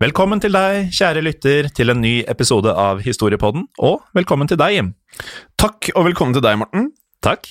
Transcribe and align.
Velkommen 0.00 0.40
til 0.40 0.54
deg, 0.54 0.86
kjære 0.96 1.20
lytter, 1.20 1.66
til 1.76 1.92
en 1.92 1.98
ny 2.00 2.22
episode 2.32 2.72
av 2.72 3.02
Historiepodden, 3.04 3.66
og 3.84 3.98
velkommen 4.16 4.48
til 4.48 4.56
deg, 4.56 4.72
Jim. 4.72 4.86
Takk, 5.60 5.90
og 5.92 6.06
velkommen 6.06 6.32
til 6.32 6.40
deg, 6.40 6.56
Morten. 6.56 6.86
Takk. 7.20 7.44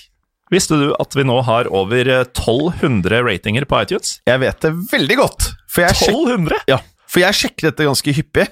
Visste 0.49 0.79
du 0.81 0.87
at 0.97 1.13
vi 1.13 1.27
nå 1.29 1.35
har 1.45 1.69
over 1.69 2.09
1200 2.15 3.21
ratinger 3.27 3.67
på 3.69 3.83
iTunes? 3.83 4.15
Jeg 4.25 4.41
vet 4.41 4.65
det 4.65 4.71
veldig 4.95 5.19
godt, 5.19 5.51
for 5.69 5.85
jeg, 5.85 5.99
sjek 5.99 6.15
1200? 6.15 6.65
ja, 6.73 6.79
for 7.05 7.21
jeg 7.21 7.37
sjekker 7.43 7.69
dette 7.69 7.89
ganske 7.91 8.17
hyppig. 8.17 8.47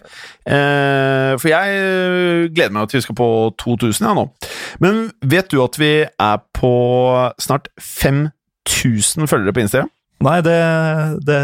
Eh, 0.45 1.33
for 1.41 1.49
jeg 1.55 1.81
eh, 1.81 2.45
gleder 2.53 2.77
meg 2.77 2.93
til 2.93 3.01
vi 3.01 3.07
skal 3.07 3.17
på 3.17 3.33
2000 3.65 4.11
ja, 4.11 4.13
nå. 4.13 4.27
Men 4.77 5.07
vet 5.25 5.49
du 5.49 5.57
at 5.65 5.81
vi 5.81 5.93
er 6.05 6.47
på 6.53 6.73
snart 7.41 7.73
5000 7.81 9.25
følgere 9.25 9.57
på 9.57 9.65
Instagram? 9.65 9.89
Nei, 10.21 10.37
det, 10.45 10.61
det, 11.25 11.43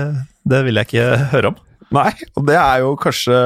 det 0.53 0.65
vil 0.69 0.77
jeg 0.77 0.93
ikke 0.93 1.11
høre 1.33 1.55
om. 1.55 1.61
Nei, 1.93 2.11
og 2.33 2.45
det 2.49 2.57
er 2.57 2.83
jo 2.83 2.93
kanskje 2.99 3.39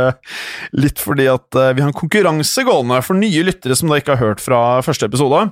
litt 0.77 1.01
fordi 1.03 1.27
at 1.31 1.57
eh, 1.57 1.73
vi 1.75 1.83
har 1.83 1.91
en 1.91 1.97
konkurranse 1.97 2.63
gående 2.67 2.99
for 3.05 3.19
nye 3.19 3.45
lyttere 3.47 3.75
som 3.77 3.91
da 3.91 3.99
ikke 3.99 4.15
har 4.15 4.23
hørt 4.23 4.43
fra 4.43 4.81
første 4.85 5.09
episode. 5.09 5.49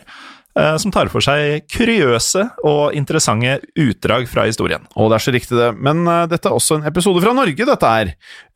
eh, 0.54 0.76
som 0.78 0.94
tar 0.94 1.10
for 1.10 1.26
seg 1.26 1.66
kuriøse 1.74 2.46
og 2.62 2.94
interessante 2.94 3.56
utdrag 3.82 4.30
fra 4.30 4.46
historien. 4.46 4.86
Og 4.94 5.10
det 5.10 5.18
er 5.18 5.26
så 5.26 5.34
riktig, 5.34 5.58
det. 5.58 5.72
Men 5.74 6.06
dette 6.30 6.52
er 6.52 6.54
også 6.54 6.78
en 6.78 6.86
episode 6.86 7.24
fra 7.26 7.34
Norge, 7.34 7.66
dette. 7.66 7.92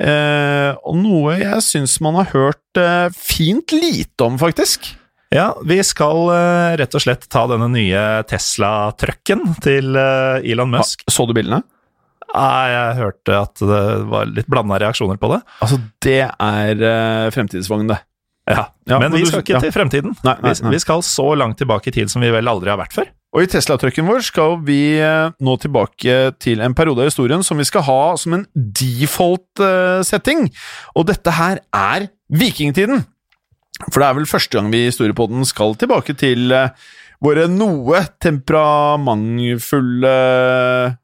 Eh, 0.06 0.70
og 0.86 1.02
noe 1.02 1.34
jeg 1.42 1.66
syns 1.66 1.98
man 2.06 2.22
har 2.22 2.30
hørt 2.30 2.84
fint 3.18 3.74
lite 3.74 4.22
om, 4.22 4.38
faktisk. 4.38 4.92
Ja, 5.34 5.50
vi 5.68 5.76
skal 5.84 6.22
eh, 6.32 6.76
rett 6.80 6.94
og 6.96 7.02
slett 7.04 7.26
ta 7.28 7.42
denne 7.50 7.66
nye 7.68 8.04
Tesla-trucken 8.30 9.42
til 9.64 9.96
eh, 10.00 10.46
Elon 10.52 10.70
Musk. 10.72 11.02
Så 11.10 11.26
du 11.28 11.34
bildene? 11.36 11.60
Nei, 12.28 12.68
jeg 12.72 12.96
hørte 13.00 13.36
at 13.40 13.60
det 13.60 13.82
var 14.08 14.28
litt 14.28 14.48
blanda 14.52 14.76
reaksjoner 14.80 15.16
på 15.20 15.30
det. 15.32 15.38
Altså, 15.64 15.78
det 16.04 16.18
er 16.28 16.82
uh, 16.82 17.28
fremtidsvogn, 17.32 17.86
det. 17.88 17.96
Ja, 18.48 18.66
Ja, 18.88 18.98
Men 19.00 19.10
men 19.12 19.16
vi 19.16 19.22
du- 19.24 19.30
skal 19.30 19.40
ikke 19.44 19.54
ja. 19.56 19.60
til 19.64 19.72
fremtiden. 19.72 20.12
Nei, 20.24 20.34
nei, 20.44 20.52
nei. 20.64 20.72
vi 20.74 20.80
skal 20.80 21.00
så 21.04 21.30
langt 21.36 21.56
tilbake 21.60 21.88
i 21.88 21.94
tid 21.96 22.12
som 22.12 22.20
vi 22.24 22.28
vel 22.32 22.48
aldri 22.48 22.68
har 22.72 22.76
vært 22.80 22.92
før. 22.96 23.08
Og 23.36 23.44
i 23.44 23.48
Tesla-trucken 23.52 24.04
vår 24.08 24.20
skal 24.24 24.58
vi 24.64 24.80
nå 25.44 25.56
tilbake 25.60 26.14
til 26.40 26.60
en 26.64 26.76
periode 26.76 27.04
av 27.04 27.08
historien 27.10 27.44
som 27.44 27.60
vi 27.60 27.66
skal 27.68 27.84
ha 27.88 28.00
som 28.20 28.36
en 28.38 28.46
default-setting. 28.56 30.48
Og 30.96 31.08
dette 31.08 31.34
her 31.36 31.60
er 31.76 32.08
vikingtiden. 32.32 33.04
For 33.86 34.00
det 34.00 34.08
er 34.08 34.16
vel 34.18 34.28
første 34.28 34.58
gang 34.58 34.72
vi 34.72 34.84
i 34.84 34.88
Historiepodden 34.90 35.46
skal 35.46 35.76
tilbake 35.78 36.14
til 36.18 36.50
eh, 36.54 36.72
våre 37.24 37.48
noe 37.50 38.00
temperamentfulle 38.22 40.14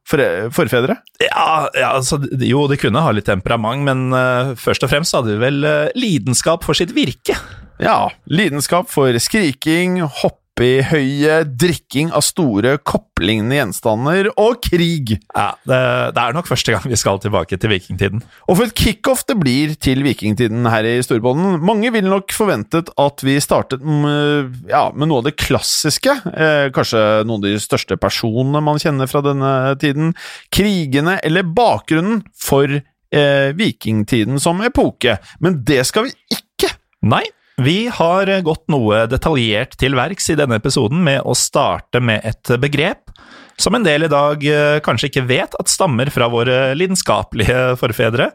forfedre. 0.07 0.97
Ja, 1.23 1.69
ja 1.75 1.91
altså, 1.95 2.21
Jo, 2.43 2.67
de 2.71 2.79
kunne 2.81 3.03
ha 3.03 3.11
litt 3.15 3.27
temperament, 3.31 3.83
men 3.87 4.15
uh, 4.15 4.55
først 4.59 4.87
og 4.87 4.91
fremst 4.93 5.15
hadde 5.17 5.35
de 5.35 5.43
vel 5.43 5.67
uh, 5.67 5.91
lidenskap 5.99 6.67
for 6.67 6.75
sitt 6.79 6.95
virke. 6.95 7.35
Ja, 7.83 8.09
lidenskap 8.31 8.91
for 8.93 9.19
skriking, 9.19 10.03
hopping 10.07 10.44
hyppig-høye 10.55 11.45
drikking 11.59 12.13
av 12.15 12.23
store 12.23 12.77
kopplignende 12.87 13.57
gjenstander 13.59 14.29
og 14.39 14.63
krig. 14.63 15.17
Ja, 15.35 15.55
det, 15.67 15.79
det 16.15 16.23
er 16.23 16.35
nok 16.37 16.47
første 16.47 16.73
gang 16.73 16.87
vi 16.87 16.97
skal 16.97 17.19
tilbake 17.21 17.59
til 17.59 17.71
vikingtiden. 17.73 18.23
Og 18.49 18.59
for 18.59 18.67
et 18.67 18.77
kickoff 18.79 19.25
det 19.27 19.37
blir 19.41 19.75
til 19.75 20.05
vikingtiden 20.05 20.67
her 20.71 20.85
i 20.85 21.03
Storbånden. 21.03 21.59
Mange 21.65 21.91
ville 21.95 22.11
nok 22.11 22.33
forventet 22.33 22.93
at 23.01 23.25
vi 23.27 23.39
startet 23.43 23.83
med, 23.83 24.55
ja, 24.71 24.91
med 24.95 25.11
noe 25.11 25.23
av 25.23 25.29
det 25.29 25.37
klassiske. 25.43 26.15
Eh, 26.31 26.71
kanskje 26.75 27.25
noen 27.27 27.43
av 27.43 27.51
de 27.51 27.63
største 27.63 27.99
personene 27.99 28.63
man 28.65 28.81
kjenner 28.83 29.11
fra 29.11 29.25
denne 29.25 29.75
tiden. 29.83 30.15
Krigene 30.55 31.19
eller 31.25 31.47
bakgrunnen 31.47 32.23
for 32.39 32.71
eh, 32.71 33.49
vikingtiden 33.59 34.39
som 34.43 34.63
epoke. 34.65 35.19
Men 35.43 35.65
det 35.67 35.83
skal 35.91 36.07
vi 36.09 36.15
ikke. 36.31 36.71
Nei, 37.05 37.25
vi 37.63 37.87
har 37.93 38.31
gått 38.43 38.65
noe 38.73 39.05
detaljert 39.07 39.77
til 39.79 39.95
verks 39.95 40.27
i 40.33 40.39
denne 40.39 40.59
episoden 40.59 41.05
med 41.07 41.23
å 41.23 41.37
starte 41.39 42.01
med 42.03 42.25
et 42.27 42.51
begrep 42.59 43.13
som 43.61 43.77
en 43.77 43.85
del 43.87 44.07
i 44.07 44.11
dag 44.11 44.43
eh, 44.49 44.81
kanskje 44.85 45.11
ikke 45.11 45.27
vet 45.29 45.55
at 45.61 45.71
stammer 45.71 46.11
fra 46.11 46.27
våre 46.33 46.75
lidenskapelige 46.75 47.77
forfedre, 47.79 48.33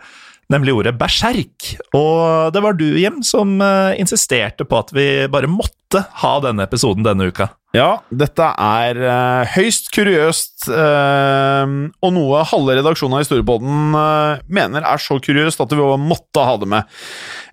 nemlig 0.54 0.76
ordet 0.76 0.98
berserk. 1.00 1.74
Og 1.98 2.52
det 2.54 2.64
var 2.66 2.78
du, 2.78 2.88
Jim, 3.00 3.22
som 3.26 3.60
eh, 3.62 4.00
insisterte 4.02 4.66
på 4.68 4.82
at 4.82 4.94
vi 4.96 5.08
bare 5.32 5.50
måtte 5.50 6.04
ha 6.22 6.36
denne 6.44 6.66
episoden 6.66 7.06
denne 7.06 7.30
uka. 7.30 7.52
Ja, 7.74 8.00
dette 8.10 8.48
er 8.58 8.98
uh, 8.98 9.50
høyst 9.54 9.92
kuriøst, 9.94 10.72
uh, 10.74 11.70
og 12.02 12.14
noe 12.16 12.42
halve 12.50 12.80
redaksjonen 12.80 13.20
av 13.20 13.22
Historiepodden 13.22 13.94
uh, 13.94 14.42
mener 14.50 14.88
er 14.90 15.02
så 15.04 15.20
kuriøst 15.22 15.62
at 15.62 15.76
vi 15.78 15.86
måtte 16.02 16.46
ha 16.48 16.56
det 16.58 16.70
med. 16.70 16.98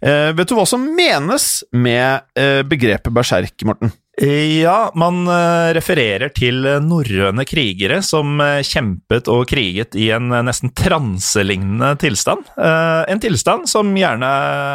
vet 0.01 0.49
du 0.49 0.55
hva 0.57 0.65
som 0.69 0.89
menes 0.97 1.65
med 1.73 2.25
begrepet 2.69 3.13
berserk, 3.13 3.65
Morten? 3.69 3.93
Ja, 4.17 4.77
man 4.97 5.29
refererer 5.77 6.33
til 6.33 6.65
norrøne 6.87 7.45
krigere 7.45 7.99
som 8.01 8.41
kjempet 8.65 9.29
og 9.29 9.45
kriget 9.51 9.93
i 9.99 10.09
en 10.17 10.33
nesten 10.47 10.73
transelignende 10.73 11.93
tilstand. 12.01 12.49
En 12.57 13.21
tilstand 13.21 13.69
som 13.69 13.93
gjerne 13.93 14.31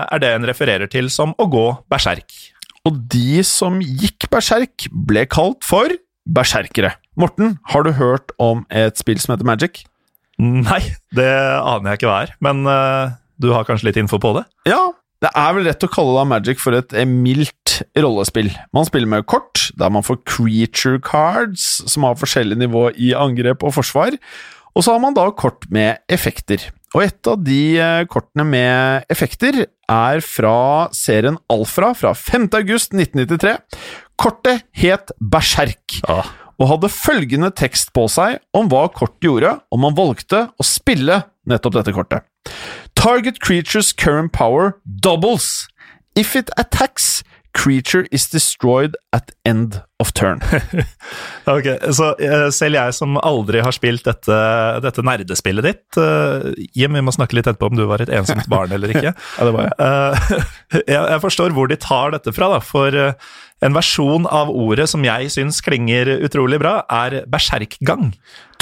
er 0.06 0.22
det 0.22 0.34
en 0.36 0.46
refererer 0.46 0.92
til 0.94 1.10
som 1.10 1.34
å 1.42 1.50
gå 1.50 1.66
berserk 1.90 2.30
og 2.88 2.98
de 3.14 3.42
som 3.46 3.80
gikk 3.82 4.26
berserk, 4.32 4.88
ble 4.90 5.26
kalt 5.30 5.62
for 5.66 5.92
berserkere. 6.26 6.96
Morten, 7.20 7.58
har 7.70 7.86
du 7.86 7.92
hørt 7.98 8.34
om 8.42 8.64
et 8.74 8.98
spill 8.98 9.20
som 9.22 9.36
heter 9.36 9.48
Magic? 9.48 9.84
Nei, 10.42 10.80
det 11.14 11.30
aner 11.30 11.92
jeg 11.92 12.02
ikke 12.02 12.10
hva 12.10 12.22
er, 12.26 12.34
men 12.42 12.64
du 13.42 13.52
har 13.54 13.68
kanskje 13.68 13.92
litt 13.92 14.00
info 14.02 14.18
på 14.22 14.34
det? 14.40 14.46
Ja, 14.70 14.80
det 15.22 15.30
er 15.38 15.54
vel 15.54 15.68
rett 15.70 15.84
å 15.86 15.92
kalle 15.92 16.16
da 16.18 16.26
Magic 16.26 16.62
for 16.62 16.74
et 16.74 16.96
mildt 17.06 17.82
rollespill. 17.94 18.50
Man 18.74 18.88
spiller 18.88 19.10
med 19.10 19.28
kort, 19.30 19.68
der 19.78 19.94
man 19.94 20.06
får 20.06 20.18
creature 20.26 21.02
cards, 21.06 21.84
som 21.86 22.08
har 22.08 22.18
forskjellig 22.18 22.58
nivå 22.64 22.88
i 22.98 23.14
angrep 23.18 23.62
og 23.68 23.76
forsvar, 23.78 24.18
og 24.72 24.86
så 24.86 24.96
har 24.96 25.04
man 25.04 25.14
da 25.14 25.28
kort 25.38 25.68
med 25.70 26.02
effekter. 26.10 26.64
Og 26.96 27.06
et 27.06 27.30
av 27.30 27.40
de 27.40 27.62
eh, 27.80 28.04
kortene 28.12 28.46
med 28.48 29.06
effekter 29.12 29.62
er 29.92 30.24
fra 30.26 30.90
serien 30.96 31.38
Alfra 31.52 31.94
fra 31.96 32.16
5. 32.18 32.50
august 32.60 32.96
1993. 32.96 33.56
Kortet 34.20 34.66
het 34.82 35.14
Berserk. 35.22 36.02
Ah. 36.10 36.28
Og 36.60 36.70
hadde 36.74 36.92
følgende 36.94 37.52
tekst 37.58 37.94
på 37.96 38.08
seg 38.12 38.42
om 38.58 38.68
hva 38.72 38.88
kortet 38.94 39.30
gjorde 39.30 39.56
om 39.74 39.86
man 39.86 39.96
valgte 39.98 40.48
å 40.52 40.68
spille 40.68 41.24
nettopp 41.48 41.80
dette 41.80 41.96
kortet. 41.96 42.28
Target 43.02 43.40
creatures 43.40 43.94
current 43.94 44.32
power 44.32 44.80
doubles. 45.02 45.68
If 46.16 46.36
it 46.36 46.52
attacks, 46.56 47.24
Creature 47.54 48.06
is 48.12 48.30
destroyed 48.30 48.96
at 49.12 49.32
end 49.44 49.82
of 50.00 50.14
turn. 50.14 50.40
ok, 51.46 51.68
Så 51.92 52.14
eh, 52.16 52.46
selv 52.56 52.78
jeg 52.78 52.94
som 52.96 53.18
aldri 53.20 53.60
har 53.60 53.76
spilt 53.76 54.06
dette, 54.08 54.38
dette 54.86 55.04
nerdespillet 55.04 55.66
ditt 55.66 56.00
uh, 56.00 56.48
Jim, 56.78 56.96
vi 56.96 57.04
må 57.04 57.12
snakke 57.12 57.36
litt 57.36 57.50
etterpå 57.50 57.68
om 57.74 57.76
du 57.76 57.84
var 57.90 58.06
et 58.06 58.14
ensomt 58.14 58.48
barn 58.52 58.72
eller 58.72 58.94
ikke. 58.94 59.12
ja, 59.38 59.48
det 59.50 59.56
var 59.58 59.68
jeg. 59.68 59.76
Uh, 59.82 60.46
jeg. 60.80 60.96
jeg. 60.96 61.20
forstår 61.26 61.58
hvor 61.58 61.68
de 61.68 61.80
tar 61.82 62.16
dette 62.16 62.32
fra, 62.38 62.54
da, 62.54 62.62
for 62.64 62.96
uh, 62.96 63.34
en 63.66 63.76
versjon 63.76 64.30
av 64.32 64.54
ordet 64.54 64.88
som 64.94 65.04
jeg 65.04 65.34
syns 65.36 65.60
klinger 65.66 66.14
utrolig 66.22 66.62
bra, 66.62 66.78
er 67.04 67.26
berserkgang. 67.30 68.14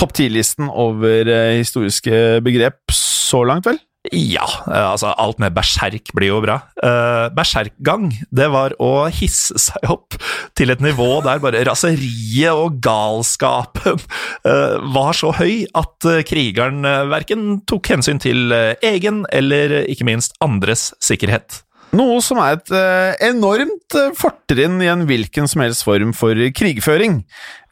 Topp 0.01 0.17
ti-listen 0.17 0.71
over 0.71 1.29
historiske 1.59 2.39
begrep 2.41 2.81
så 2.95 3.45
langt, 3.45 3.69
vel? 3.69 3.77
Ja, 4.15 4.45
altså 4.71 5.11
alt 5.19 5.41
med 5.43 5.51
berserk 5.57 6.13
blir 6.15 6.31
jo 6.31 6.37
bra. 6.39 6.55
Uh, 6.79 7.27
berserkgang, 7.35 8.07
det 8.31 8.47
var 8.53 8.71
å 8.79 9.09
hisse 9.11 9.59
seg 9.59 9.91
opp 9.91 10.15
til 10.55 10.71
et 10.71 10.79
nivå 10.83 11.19
der 11.25 11.41
bare 11.43 11.65
raseriet 11.67 12.55
og 12.55 12.79
galskapen 12.83 13.99
uh, 14.47 14.79
var 14.95 15.19
så 15.19 15.33
høy 15.35 15.67
at 15.75 16.07
krigeren 16.29 16.87
verken 17.11 17.59
tok 17.67 17.91
hensyn 17.91 18.23
til 18.23 18.55
egen 18.55 19.25
eller 19.35 19.81
ikke 19.91 20.07
minst 20.07 20.39
andres 20.43 20.93
sikkerhet. 21.03 21.65
Noe 21.95 22.19
som 22.21 22.37
er 22.41 22.57
et 22.57 22.71
eh, 22.75 23.29
enormt 23.31 23.95
eh, 23.97 24.11
fortrinn 24.17 24.77
i 24.83 24.89
en 24.91 25.07
hvilken 25.09 25.49
som 25.49 25.63
helst 25.63 25.85
form 25.87 26.11
for 26.13 26.37
krigføring. 26.53 27.23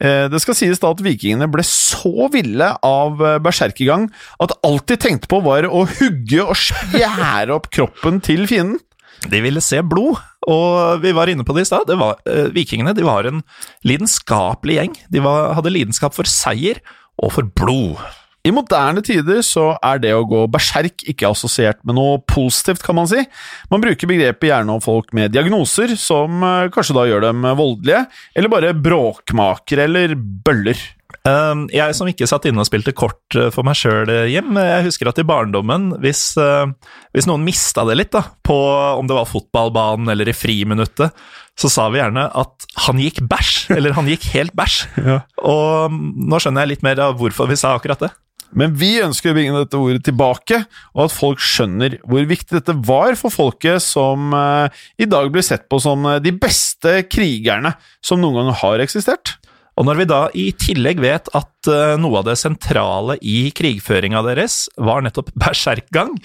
Eh, 0.02 0.26
det 0.32 0.40
skal 0.42 0.56
sies 0.58 0.82
da 0.82 0.90
at 0.90 1.02
vikingene 1.04 1.46
ble 1.52 1.62
så 1.66 2.26
ville 2.32 2.72
av 2.82 3.22
berserkergang 3.44 4.08
at 4.42 4.56
alt 4.66 4.88
de 4.90 4.98
tenkte 4.98 5.30
på 5.30 5.38
var 5.46 5.68
å 5.70 5.84
hugge 6.00 6.42
og 6.42 6.58
skjære 6.58 7.54
opp 7.54 7.70
kroppen 7.74 8.18
til 8.24 8.48
fienden. 8.50 8.82
De 9.30 9.42
ville 9.42 9.62
se 9.62 9.80
blod, 9.82 10.18
og 10.46 11.02
vi 11.02 11.10
var 11.14 11.30
inne 11.30 11.42
på 11.46 11.54
det 11.56 11.64
i 11.64 11.70
stad. 11.70 11.90
Vikingene 12.54 12.94
de 12.94 13.02
var 13.06 13.26
en 13.26 13.42
lidenskapelig 13.86 14.76
gjeng. 14.78 14.94
De 15.10 15.22
var, 15.24 15.56
hadde 15.58 15.74
lidenskap 15.74 16.14
for 16.14 16.30
seier 16.30 16.78
og 17.18 17.34
for 17.34 17.50
blod. 17.58 17.98
I 18.48 18.54
moderne 18.54 19.02
tider 19.04 19.42
så 19.44 19.70
er 19.84 20.00
det 20.02 20.14
å 20.16 20.26
gå 20.28 20.46
berserk 20.52 21.04
ikke 21.10 21.28
assosiert 21.28 21.82
med 21.86 21.98
noe 21.98 22.18
positivt, 22.24 22.82
kan 22.86 22.96
man 22.96 23.08
si. 23.10 23.20
Man 23.72 23.82
bruker 23.84 24.08
begrepet 24.08 24.48
gjerne 24.48 24.78
om 24.78 24.84
folk 24.84 25.12
med 25.16 25.34
diagnoser, 25.36 25.92
som 26.00 26.40
eh, 26.40 26.68
kanskje 26.72 26.96
da 26.96 27.08
gjør 27.10 27.28
dem 27.28 27.48
voldelige, 27.58 28.06
eller 28.34 28.52
bare 28.52 28.76
bråkmakere 28.76 29.88
eller 29.88 30.16
bøller. 30.16 30.80
Ehm, 31.28 31.64
jeg 31.72 31.96
som 31.96 32.08
ikke 32.08 32.28
satt 32.28 32.46
inne 32.48 32.62
og 32.62 32.68
spilte 32.68 32.94
kort 32.96 33.36
eh, 33.36 33.50
for 33.54 33.66
meg 33.66 33.76
sjøl 33.78 34.10
hjem, 34.30 34.56
jeg 34.60 34.86
husker 34.86 35.10
at 35.10 35.20
i 35.20 35.26
barndommen, 35.28 35.90
hvis, 36.02 36.22
eh, 36.40 36.94
hvis 37.16 37.28
noen 37.28 37.44
mista 37.46 37.84
det 37.88 37.98
litt, 37.98 38.12
da, 38.14 38.22
på 38.44 38.56
om 38.98 39.08
det 39.08 39.16
var 39.16 39.28
fotballbanen 39.28 40.12
eller 40.12 40.30
i 40.30 40.36
friminuttet, 40.36 41.16
så 41.58 41.72
sa 41.72 41.88
vi 41.90 42.00
gjerne 42.00 42.28
at 42.38 42.68
han 42.86 43.02
gikk 43.02 43.24
bæsj, 43.28 43.74
eller 43.76 43.96
han 43.98 44.08
gikk 44.08 44.30
helt 44.36 44.54
bæsj. 44.56 44.78
ja. 45.10 45.20
Og 45.42 45.92
nå 45.92 46.40
skjønner 46.40 46.64
jeg 46.64 46.76
litt 46.76 46.86
mer 46.86 47.02
av 47.08 47.18
hvorfor 47.20 47.50
vi 47.50 47.58
sa 47.58 47.74
akkurat 47.76 48.06
det. 48.06 48.12
Men 48.56 48.76
vi 48.78 48.96
ønsker 49.02 49.32
å 49.32 49.36
bringe 49.36 49.58
dette 49.58 49.78
ordet 49.78 50.04
tilbake, 50.06 50.62
og 50.96 51.04
at 51.06 51.14
folk 51.14 51.42
skjønner 51.42 51.98
hvor 52.08 52.24
viktig 52.28 52.60
dette 52.60 52.76
var 52.88 53.16
for 53.20 53.34
folket 53.34 53.84
som 53.84 54.32
uh, 54.32 54.70
i 55.00 55.08
dag 55.08 55.28
blir 55.32 55.44
sett 55.44 55.68
på 55.68 55.80
som 55.82 56.06
uh, 56.08 56.16
de 56.22 56.32
beste 56.32 57.02
krigerne 57.10 57.74
som 58.04 58.22
noen 58.22 58.40
gang 58.40 58.58
har 58.62 58.84
eksistert. 58.84 59.36
Og 59.78 59.86
når 59.86 60.00
vi 60.00 60.06
da 60.10 60.20
i 60.34 60.46
tillegg 60.58 61.02
vet 61.04 61.28
at 61.38 61.70
uh, 61.70 61.94
noe 62.00 62.22
av 62.22 62.30
det 62.30 62.38
sentrale 62.40 63.18
i 63.20 63.50
krigføringa 63.54 64.24
deres 64.26 64.64
var 64.80 65.04
nettopp 65.04 65.30
berserkgang, 65.44 66.16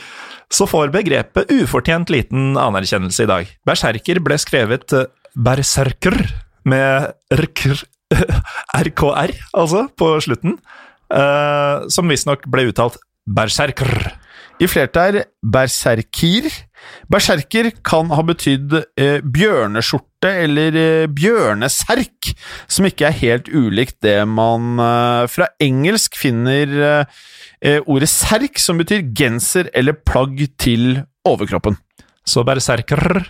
så 0.54 0.70
får 0.70 0.94
begrepet 0.96 1.52
ufortjent 1.54 2.14
liten 2.14 2.54
anerkjennelse 2.60 3.28
i 3.28 3.32
dag. 3.34 3.52
Berserker 3.68 4.24
ble 4.24 4.40
skrevet 4.42 4.96
berserker 5.34 6.18
med 6.70 7.12
rkr, 7.34 7.84
RKR, 8.80 9.34
altså, 9.60 9.88
på 9.98 10.16
slutten 10.24 10.58
uh, 11.14 11.86
som 11.94 12.10
visstnok 12.10 12.48
ble 12.52 12.68
uttalt 12.72 13.00
berserker. 13.24 13.94
I 14.62 14.68
flertall 14.70 15.24
berserkir. 15.42 16.48
Berserker 17.12 17.70
kan 17.86 18.12
ha 18.14 18.24
betydd 18.28 18.76
eh, 19.00 19.24
bjørneskjorte 19.24 20.30
eller 20.44 20.78
eh, 20.78 21.06
bjørneserk, 21.12 22.34
som 22.68 22.88
ikke 22.88 23.08
er 23.08 23.18
helt 23.22 23.50
ulikt 23.50 24.02
det 24.06 24.18
man 24.30 24.82
eh, 24.84 25.24
fra 25.32 25.48
engelsk 25.64 26.20
finner 26.20 26.76
eh, 26.90 27.22
eh, 27.64 27.80
ordet 27.88 28.12
serk, 28.12 28.60
som 28.60 28.82
betyr 28.82 29.08
genser 29.16 29.72
eller 29.74 29.96
plagg 29.96 30.44
til 30.60 31.02
overkroppen. 31.28 31.80
Så 32.28 32.44
berserker 32.48 33.24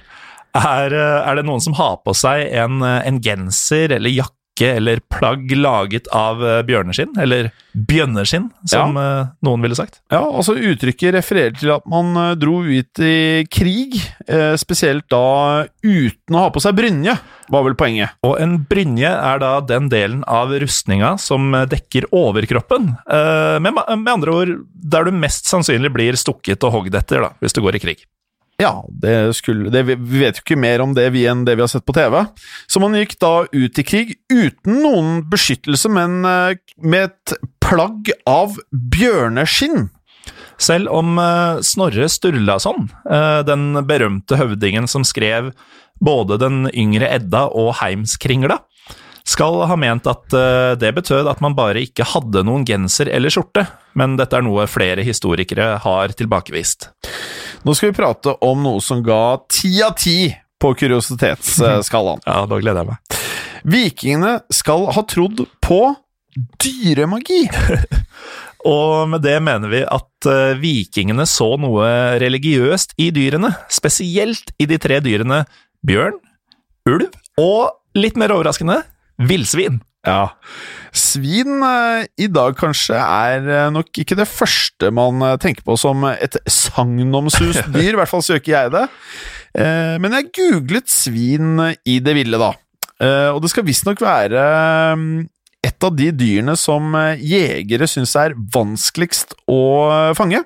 er, 0.53 0.93
er 0.93 1.37
det 1.37 1.45
noen 1.47 1.61
som 1.63 1.77
har 1.77 2.01
på 2.05 2.13
seg 2.17 2.49
en, 2.61 2.81
en 2.83 3.21
genser 3.23 3.95
eller 3.95 4.13
jakke 4.13 4.42
jakke 4.53 4.77
eller 4.77 4.99
plagg 5.09 5.51
laget 5.51 6.07
av 6.11 6.43
eh, 6.45 6.63
bjørneskinn, 6.63 7.17
eller 7.19 7.51
bjønneskinn, 7.73 8.51
som 8.65 8.95
ja. 8.95 9.21
Eh, 9.21 9.27
noen 9.41 9.61
ville 9.61 9.75
sagt. 9.75 10.01
Ja, 10.11 10.21
altså 10.21 10.55
uttrykket 10.55 11.13
refererer 11.15 11.55
til 11.57 11.71
at 11.73 11.85
man 11.85 12.15
eh, 12.15 12.35
dro 12.35 12.61
ut 12.63 12.99
i 12.99 13.45
krig, 13.49 13.99
spesielt 14.57 15.05
da 15.11 15.65
uten 15.83 16.35
å 16.35 16.45
ha 16.45 16.49
på 16.53 16.61
seg 16.63 16.75
brynje, 16.77 17.15
var 17.51 17.65
vel 17.65 17.75
poenget. 17.75 18.15
Og 18.25 18.37
en 18.41 18.57
brynje 18.69 19.09
er 19.09 19.41
da 19.41 19.59
den 19.61 19.89
delen 19.91 20.23
av 20.27 20.53
rustninga 20.63 21.17
som 21.19 21.51
dekker 21.69 22.07
overkroppen. 22.15 22.93
Med, 23.03 23.75
med 23.75 24.11
andre 24.13 24.33
ord, 24.33 24.55
der 24.73 25.05
du 25.05 25.13
mest 25.15 25.49
sannsynlig 25.51 25.91
blir 25.93 26.17
stukket 26.19 26.63
og 26.63 26.77
hogd 26.77 26.97
etter, 26.97 27.25
da, 27.25 27.33
hvis 27.43 27.55
du 27.55 27.61
går 27.65 27.77
i 27.77 27.83
krig. 27.83 28.05
Ja, 28.63 28.85
det 28.89 29.35
skulle 29.35 29.71
det, 29.73 29.83
Vi 29.83 30.21
vet 30.21 30.39
jo 30.39 30.45
ikke 30.45 30.59
mer 30.59 30.83
om 30.83 30.93
det 30.95 31.09
vi 31.15 31.25
enn 31.27 31.43
det 31.47 31.57
vi 31.57 31.65
har 31.65 31.71
sett 31.71 31.85
på 31.87 31.95
TV. 31.95 32.21
Så 32.67 32.79
man 32.83 32.95
gikk 32.95 33.17
da 33.19 33.43
ut 33.51 33.79
i 33.79 33.85
krig 33.87 34.15
uten 34.31 34.79
noen 34.85 35.17
beskyttelse, 35.29 35.91
men 35.91 36.23
eh, 36.27 36.55
med 36.79 37.09
et 37.09 37.35
plagg 37.63 38.13
av 38.29 38.55
bjørneskinn. 38.71 39.89
Selv 40.61 40.91
om 40.95 41.17
eh, 41.19 41.59
Snorre 41.65 42.07
Sturlason, 42.11 42.87
eh, 43.09 43.41
den 43.47 43.73
berømte 43.89 44.39
høvdingen 44.39 44.87
som 44.87 45.03
skrev 45.07 45.51
både 46.03 46.39
den 46.39 46.67
yngre 46.71 47.09
Edda 47.11 47.49
og 47.51 47.75
Heimskringla, 47.81 48.61
skal 49.27 49.61
ha 49.69 49.75
ment 49.79 50.07
at 50.11 50.33
det 50.75 50.89
betød 50.97 51.29
at 51.31 51.39
man 51.39 51.53
bare 51.55 51.79
ikke 51.79 52.03
hadde 52.03 52.41
noen 52.43 52.65
genser 52.67 53.07
eller 53.07 53.31
skjorte, 53.31 53.63
men 53.95 54.17
dette 54.19 54.35
er 54.35 54.43
noe 54.43 54.65
flere 54.67 55.05
historikere 55.07 55.77
har 55.79 56.11
tilbakevist. 56.19 56.89
Nå 57.63 57.75
skal 57.75 57.91
vi 57.91 57.95
prate 57.95 58.33
om 58.43 58.63
noe 58.63 58.81
som 58.83 58.99
ga 59.03 59.37
ti 59.51 59.77
av 59.85 59.95
ti 59.99 60.33
på 60.59 60.73
kuriositetsskalaen. 60.79 62.23
Ja, 62.27 62.43
da 62.47 62.59
gleder 62.59 62.83
jeg 62.83 62.91
meg. 62.91 63.19
Vikingene 63.63 64.33
skal 64.51 64.89
ha 64.91 65.03
trodd 65.07 65.45
på 65.63 65.81
dyremagi. 66.59 67.45
Og 68.73 69.09
med 69.11 69.23
det 69.25 69.37
mener 69.43 69.71
vi 69.71 69.81
at 69.83 70.27
eh, 70.29 70.55
vikingene 70.59 71.25
så 71.27 71.49
noe 71.59 71.87
religiøst 72.23 72.95
i 73.03 73.09
dyrene, 73.15 73.51
spesielt 73.71 74.53
i 74.55 74.67
de 74.69 74.79
tre 74.79 75.01
dyrene 75.03 75.41
bjørn, 75.83 76.15
ulv 76.87 77.09
og, 77.39 77.73
litt 77.97 78.15
mer 78.19 78.31
overraskende, 78.35 78.79
villsvin. 79.19 79.81
Ja. 80.03 80.33
Svin 80.93 81.63
eh, 81.63 82.05
i 82.19 82.27
dag 82.27 82.57
kanskje 82.59 82.97
er 82.99 83.45
eh, 83.47 83.69
nok 83.71 84.01
ikke 84.03 84.17
det 84.19 84.27
første 84.27 84.91
man 84.93 85.23
eh, 85.23 85.37
tenker 85.41 85.63
på 85.65 85.77
som 85.79 86.03
et 86.11 86.35
sagnomsust 86.43 87.69
dyr, 87.75 87.93
i 87.93 87.99
hvert 88.01 88.11
fall 88.11 88.25
søker 88.25 88.55
jeg 88.57 88.75
det. 88.75 88.87
Men 89.53 90.15
jeg 90.17 90.31
googlet 90.33 90.89
svin 90.89 91.59
i 91.85 91.99
det 92.01 92.15
ville, 92.17 92.39
da. 92.41 92.47
Og 93.35 93.37
det 93.43 93.51
skal 93.51 93.67
visstnok 93.67 93.99
være 94.01 94.45
et 95.61 95.85
av 95.85 95.93
de 95.93 96.07
dyrene 96.09 96.55
som 96.57 96.95
jegere 97.21 97.85
syns 97.85 98.15
er 98.17 98.33
vanskeligst 98.33 99.35
å 99.45 99.59
fange. 100.17 100.41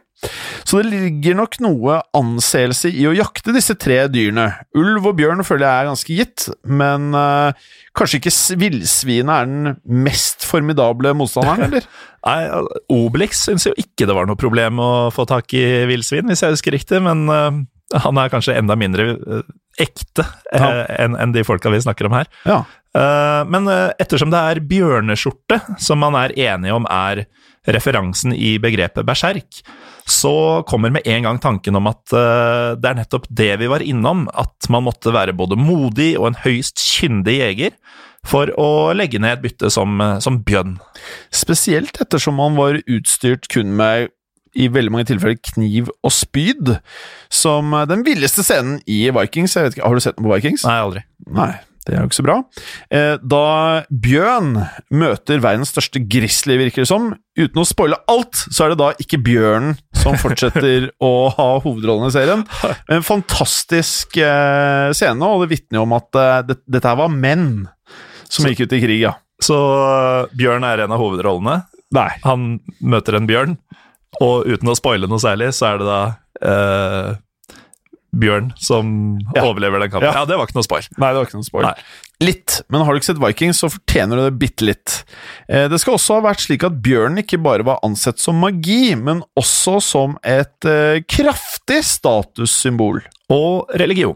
Så 0.67 0.79
det 0.81 0.89
ligger 0.89 1.35
nok 1.37 1.59
noe 1.61 1.99
anseelse 2.17 2.89
i 2.89 3.05
å 3.07 3.13
jakte 3.15 3.53
disse 3.55 3.75
tre 3.79 3.99
dyrene. 4.11 4.47
Ulv 4.77 5.11
og 5.11 5.17
bjørn 5.19 5.43
føler 5.45 5.67
jeg 5.67 5.83
er 5.83 5.89
ganske 5.91 6.17
gitt, 6.17 6.47
men 6.65 7.11
uh, 7.15 7.53
kanskje 7.97 8.19
ikke 8.19 8.33
villsvinet 8.63 9.31
er 9.35 9.47
den 9.51 10.01
mest 10.07 10.43
formidable 10.47 11.13
motstanderen, 11.17 11.67
eller? 11.69 11.85
Nei, 12.27 12.39
Obelix 12.91 13.45
syns 13.45 13.69
jo 13.69 13.75
ikke 13.79 14.09
det 14.09 14.17
var 14.17 14.27
noe 14.27 14.39
problem 14.39 14.81
å 14.83 14.89
få 15.13 15.27
tak 15.29 15.53
i 15.55 15.63
villsvin, 15.87 16.27
hvis 16.31 16.43
jeg 16.43 16.57
husker 16.57 16.75
riktig, 16.75 16.99
men 17.05 17.23
uh, 17.31 17.61
han 18.01 18.19
er 18.19 18.33
kanskje 18.33 18.57
enda 18.59 18.75
mindre 18.75 19.13
eh, 19.15 19.45
ekte 19.79 20.25
Ja. 20.51 20.83
enn 20.97 21.13
en 21.21 21.31
de 21.31 21.45
folka 21.47 21.69
vi 21.71 21.79
snakker 21.85 22.09
om 22.09 22.17
her. 22.17 22.27
Ja. 22.49 22.63
Men 23.47 23.67
ettersom 24.01 24.31
det 24.33 24.39
er 24.41 24.59
bjørneskjorte 24.65 25.59
som 25.79 26.01
man 26.01 26.15
er 26.17 26.33
enige 26.33 26.73
om 26.73 26.87
er 26.89 27.21
referansen 27.69 28.33
i 28.33 28.55
begrepet 28.59 29.05
berserk, 29.07 29.61
så 30.07 30.63
kommer 30.67 30.93
med 30.95 31.07
en 31.07 31.25
gang 31.27 31.39
tanken 31.43 31.75
om 31.75 31.89
at 31.91 32.15
eh, 32.15 32.73
det 32.79 32.89
er 32.89 32.99
nettopp 33.01 33.27
det 33.27 33.51
vi 33.59 33.67
var 33.67 33.83
innom, 33.83 34.25
at 34.31 34.69
man 34.71 34.85
måtte 34.87 35.11
være 35.11 35.35
både 35.35 35.59
modig 35.59 36.13
og 36.15 36.29
en 36.29 36.41
høyst 36.45 36.79
kyndig 36.79 37.41
jeger 37.41 37.75
for 38.27 38.51
å 38.59 38.93
legge 38.95 39.19
ned 39.23 39.37
et 39.37 39.43
bytte 39.43 39.71
som, 39.73 39.99
eh, 40.01 40.19
som 40.23 40.39
bjønn. 40.47 40.77
Spesielt 41.35 41.99
ettersom 42.03 42.39
han 42.43 42.55
var 42.59 42.79
utstyrt 42.85 43.49
kun 43.51 43.75
med 43.79 44.13
i 44.57 44.69
veldig 44.73 44.93
mange 44.93 45.09
tilfeller 45.11 45.37
kniv 45.51 45.91
og 46.01 46.13
spyd, 46.15 46.77
som 47.29 47.75
eh, 47.75 47.87
den 47.89 48.05
villeste 48.07 48.45
scenen 48.47 48.79
i 48.87 49.03
Vikings. 49.13 49.57
Jeg 49.57 49.67
vet 49.67 49.77
ikke, 49.77 49.87
Har 49.87 49.99
du 49.99 50.03
sett 50.03 50.17
den 50.17 50.27
på 50.27 50.33
Vikings? 50.33 50.65
Nei, 50.67 50.79
aldri. 50.87 51.03
Nei, 51.27 51.51
det 51.87 51.95
er 51.95 52.03
jo 52.03 52.09
ikke 52.09 52.17
så 52.19 52.25
bra. 52.27 52.35
Eh, 52.93 53.13
Da 53.23 53.43
Bjørn 53.89 54.51
møter 54.91 55.39
verdens 55.43 55.71
største 55.73 56.01
grizzly, 56.03 56.57
virker 56.59 56.83
det 56.83 56.89
som, 56.91 57.09
uten 57.37 57.61
å 57.63 57.67
spoile 57.67 57.99
alt, 58.11 58.35
så 58.51 58.65
er 58.65 58.73
det 58.73 58.79
da 58.81 58.89
ikke 59.01 59.21
Bjørnen 59.23 59.77
som 59.97 60.17
fortsetter 60.23 60.89
å 61.03 61.11
ha 61.33 61.47
hovedrollen 61.63 62.09
i 62.11 62.15
serien. 62.15 62.43
En 62.91 63.05
fantastisk 63.07 64.19
eh, 64.21 64.91
scene, 64.97 65.23
og 65.23 65.45
det 65.45 65.51
vitner 65.55 65.79
jo 65.81 65.87
om 65.87 65.95
at 65.97 66.19
eh, 66.19 66.35
det, 66.51 66.59
dette 66.67 66.91
her 66.91 66.99
var 66.99 67.13
menn 67.13 67.65
som 68.27 68.45
gikk 68.49 68.65
ut 68.67 68.75
i 68.75 68.83
krig, 68.83 69.01
ja. 69.05 69.15
Så 69.39 69.55
Bjørn 70.35 70.65
er 70.67 70.81
en 70.83 70.91
av 70.95 70.99
hovedrollene. 70.99 71.61
Nei. 71.95 72.09
Han 72.25 72.57
møter 72.83 73.15
en 73.15 73.27
bjørn, 73.29 73.53
og 74.19 74.47
uten 74.49 74.71
å 74.71 74.75
spoile 74.75 75.07
noe 75.07 75.21
særlig, 75.21 75.53
så 75.55 75.69
er 75.69 75.79
det 75.79 75.87
da 75.87 75.99
øh, 76.49 77.11
Bjørn 78.15 78.51
som 78.57 79.19
Ja. 79.35 79.43
overlever 79.43 79.79
den 79.83 79.89
kampen. 79.91 80.07
Ja. 80.07 80.21
Ja. 80.21 80.25
det 80.25 80.37
var 80.37 80.47
ikke 80.47 80.55
noe 80.57 80.63
spoil. 80.65 80.85
Nei, 80.97 81.09
det 81.11 81.17
var 81.19 81.25
ikke 81.27 81.37
noe 81.41 81.47
spoil. 81.49 81.63
Nei. 81.67 81.73
Litt, 82.23 82.61
men 82.69 82.81
har 82.81 82.93
du 82.93 82.99
ikke 82.99 83.09
sett 83.11 83.19
Vikings, 83.21 83.59
så 83.61 83.69
fortjener 83.69 84.15
du 84.17 84.23
det 84.29 84.39
bitte 84.39 84.65
litt. 84.65 85.03
Eh, 85.49 85.67
det 85.69 85.77
skal 85.79 85.93
også 85.99 86.15
ha 86.17 86.23
vært 86.31 86.41
slik 86.47 86.63
at 86.65 86.79
bjørnen 86.81 87.19
ikke 87.21 87.37
bare 87.43 87.63
var 87.67 87.79
ansett 87.85 88.17
som 88.19 88.39
magi, 88.41 88.95
men 88.95 89.21
også 89.37 89.75
som 89.83 90.15
et 90.23 90.65
eh, 90.65 91.01
kraftig 91.05 91.83
statussymbol. 91.85 93.03
Og 93.29 93.69
religion. 93.77 94.15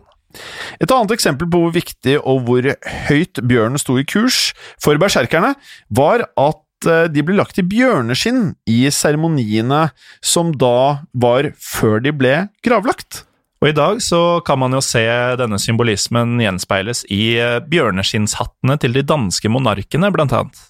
Et 0.79 0.89
annet 0.89 1.11
eksempel 1.11 1.49
på 1.51 1.59
hvor 1.59 1.73
viktig 1.75 2.15
og 2.23 2.45
hvor 2.47 2.63
høyt 3.09 3.41
bjørnen 3.43 3.77
sto 3.81 3.97
i 3.99 4.05
kurs 4.07 4.53
for 4.81 4.95
berserkerne, 5.01 5.53
var 5.91 6.23
at 6.39 6.87
eh, 6.87 7.07
de 7.11 7.21
ble 7.27 7.35
lagt 7.37 7.59
i 7.59 7.65
bjørneskinn 7.67 8.55
i 8.71 8.85
seremoniene 8.89 9.89
som 10.23 10.53
da 10.55 11.01
var 11.13 11.51
før 11.59 11.99
de 12.01 12.15
ble 12.15 12.37
gravlagt. 12.65 13.25
Og 13.61 13.69
i 13.69 13.75
dag 13.77 13.99
så 14.01 14.41
kan 14.45 14.57
man 14.57 14.73
jo 14.73 14.81
se 14.81 15.03
denne 15.37 15.59
symbolismen 15.61 16.39
gjenspeiles 16.41 17.03
i 17.13 17.37
øh, 17.37 17.59
bjørneskinnshattene 17.69 18.77
til 18.81 18.97
de 18.97 19.05
danske 19.05 19.51
monarkene, 19.53 20.09
blant 20.13 20.33
annet. 20.33 20.63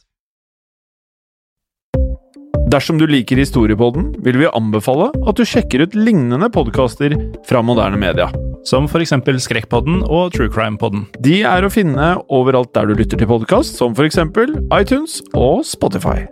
Dersom 2.72 3.00
du 3.00 3.08
liker 3.08 3.40
Historiepodden, 3.40 4.12
vil 4.24 4.38
vi 4.40 4.52
anbefale 4.52 5.10
at 5.28 5.40
du 5.40 5.48
sjekker 5.48 5.86
ut 5.86 5.96
lignende 5.96 6.52
podkaster 6.52 7.16
fra 7.48 7.64
moderne 7.64 8.00
media. 8.00 8.28
Som 8.68 8.92
eksempel 8.92 9.40
Skrekkpodden 9.42 10.04
og 10.04 10.36
True 10.36 10.52
Crime-podden. 10.52 11.08
De 11.24 11.42
er 11.48 11.64
å 11.64 11.72
finne 11.72 12.14
overalt 12.30 12.76
der 12.76 12.92
du 12.92 12.96
lytter 13.00 13.20
til 13.20 13.32
podkast, 13.32 13.80
som 13.80 13.96
eksempel 13.96 14.60
iTunes 14.76 15.20
og 15.34 15.66
Spotify. 15.68 16.28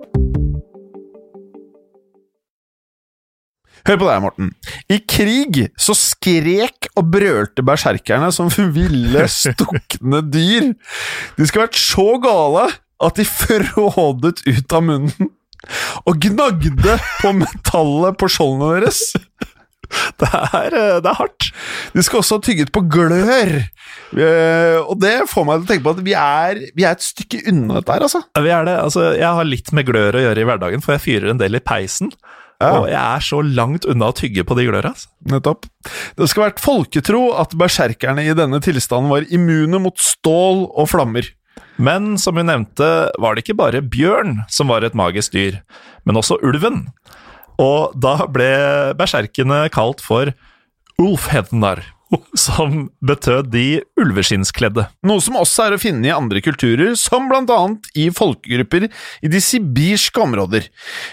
Hør 3.88 4.00
på 4.02 4.08
deg, 4.10 4.22
Morten. 4.24 4.52
I 4.92 5.00
krig 5.10 5.62
så 5.80 5.96
skrek 5.98 6.90
og 7.00 7.10
brølte 7.14 7.64
berserkerne 7.66 8.32
som 8.36 8.52
ville 8.76 9.26
stukne 9.32 10.22
dyr. 10.28 10.72
De 11.38 11.48
skal 11.50 11.64
ha 11.64 11.68
vært 11.70 11.82
så 11.82 12.08
gale 12.24 12.68
at 13.00 13.20
de 13.20 13.28
frådet 13.28 14.42
ut 14.46 14.76
av 14.76 14.84
munnen 14.86 15.32
og 16.08 16.20
gnagde 16.24 16.96
på 17.20 17.32
metallet 17.36 18.18
på 18.20 18.30
skjoldene 18.32 18.80
deres. 18.80 19.02
Det 20.22 20.28
er, 20.30 20.74
øh, 20.78 20.98
det 21.02 21.10
er 21.10 21.18
hardt. 21.18 21.48
De 21.96 22.04
skal 22.06 22.22
også 22.22 22.38
ha 22.38 22.44
tygget 22.46 22.70
på 22.76 22.84
glør. 22.94 23.52
Eh, 24.14 24.78
og 24.84 25.00
det 25.02 25.16
får 25.32 25.48
meg 25.48 25.60
til 25.60 25.66
å 25.66 25.70
tenke 25.72 25.86
på 25.88 25.94
at 25.96 26.04
vi 26.06 26.14
er, 26.14 26.62
vi 26.78 26.86
er 26.86 26.94
et 26.94 27.06
stykke 27.06 27.42
unna 27.50 27.80
dette 27.80 27.96
her, 27.96 28.06
altså. 28.06 28.22
Ja, 28.38 28.44
Vi 28.46 28.54
er 28.54 28.68
det. 28.70 28.76
Altså, 28.84 29.08
jeg 29.18 29.40
har 29.40 29.50
litt 29.50 29.74
med 29.74 29.88
glør 29.90 30.20
å 30.20 30.24
gjøre 30.28 30.44
i 30.44 30.50
hverdagen, 30.50 30.86
for 30.86 30.96
jeg 30.96 31.06
fyrer 31.08 31.34
en 31.34 31.42
del 31.42 31.58
i 31.58 31.64
peisen. 31.64 32.14
Ja. 32.60 32.74
Og 32.76 32.90
jeg 32.92 33.00
er 33.00 33.24
så 33.24 33.40
langt 33.40 33.86
unna 33.88 34.10
å 34.12 34.16
tygge 34.16 34.44
på 34.44 34.58
de 34.58 34.66
gløra. 34.68 34.92
Altså. 34.92 35.08
Nettopp. 35.32 35.68
Det 36.20 36.28
skal 36.28 36.44
ha 36.44 36.50
vært 36.50 36.64
folketro 36.64 37.22
at 37.40 37.56
berserkerne 37.60 38.26
i 38.28 38.36
denne 38.36 38.60
tilstanden 38.64 39.12
var 39.12 39.28
immune 39.32 39.80
mot 39.80 39.96
stål 40.04 40.66
og 40.68 40.90
flammer. 40.92 41.30
Men 41.80 42.18
som 42.20 42.36
vi 42.36 42.44
nevnte, 42.44 42.90
var 43.16 43.36
det 43.36 43.46
ikke 43.46 43.56
bare 43.62 43.80
bjørn 43.80 44.42
som 44.52 44.68
var 44.72 44.84
et 44.84 44.98
magisk 44.98 45.38
dyr, 45.38 45.62
men 46.04 46.20
også 46.20 46.42
ulven. 46.44 46.90
Og 47.60 47.96
da 47.96 48.28
ble 48.28 48.52
berserkene 49.00 49.66
kalt 49.72 50.04
for 50.04 50.34
ulfhednar, 51.00 51.86
som 52.48 52.88
betød 53.06 53.52
de 53.54 53.82
ulveskinnskledde. 54.00 54.88
Noe 55.08 55.24
som 55.24 55.38
også 55.40 55.68
er 55.68 55.76
å 55.78 55.82
finne 55.82 56.10
i 56.10 56.16
andre 56.16 56.42
kulturer, 56.46 56.96
som 57.00 57.30
blant 57.32 57.52
annet 57.54 57.92
i 58.00 58.10
folkegrupper 58.14 58.90
i 58.90 59.32
de 59.32 59.44
sibirske 59.44 60.24
områder. 60.24 60.70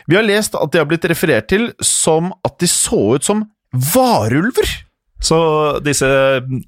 Vi 0.09 0.19
har 0.19 0.27
lest 0.27 0.57
at 0.59 0.73
de 0.73 0.83
har 0.83 0.89
blitt 0.89 1.07
referert 1.09 1.51
til 1.53 1.71
som 1.85 2.33
at 2.47 2.59
de 2.63 2.71
så 2.71 3.03
ut 3.17 3.27
som 3.27 3.47
varulver. 3.95 4.83
Så 5.23 5.39
disse 5.81 6.09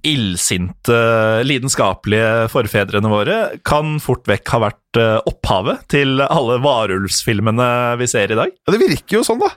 illsinte, 0.09 0.99
lidenskapelige 1.45 2.49
forfedrene 2.53 3.11
våre 3.13 3.37
kan 3.69 3.99
fort 4.03 4.25
vekk 4.29 4.55
ha 4.55 4.61
vært 4.65 5.01
eh, 5.01 5.19
opphavet 5.29 5.85
til 5.93 6.23
alle 6.25 6.57
varulvsfilmene 6.65 7.69
vi 8.01 8.09
ser 8.09 8.33
i 8.33 8.39
dag. 8.41 8.55
Ja, 8.57 8.73
det 8.73 8.81
virker 8.81 9.21
jo 9.21 9.27
sånn, 9.27 9.43
da. 9.45 9.53